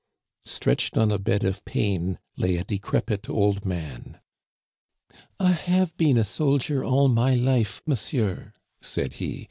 [0.45, 4.19] Stretched on a bed of pain lay a decrepit old man."
[5.39, 9.39] I have been a soldier all my life, monsieur," said he.